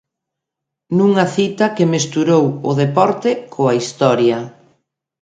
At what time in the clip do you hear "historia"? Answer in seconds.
3.79-4.39